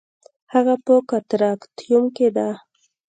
هغه 0.53 0.73
په 0.85 0.93
کاتاراکتیوم 1.09 2.05
کې 2.15 2.27
ده 2.35 2.47